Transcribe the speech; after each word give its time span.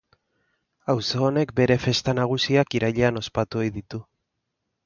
Auzo 0.93 1.21
honek 1.27 1.53
bere 1.59 1.77
festa 1.83 2.17
nagusiak 2.21 2.79
irailean 2.81 3.23
ospatu 3.23 3.63
ohi 3.63 3.73
ditu. 3.81 4.01